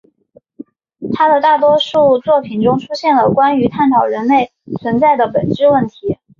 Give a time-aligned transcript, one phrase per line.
[1.13, 6.17] 他的大多数作品中都出现了关于探讨人类存在的本质问题。